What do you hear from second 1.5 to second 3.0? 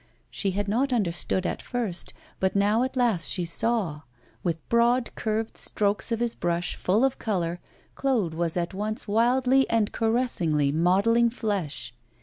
first, but now at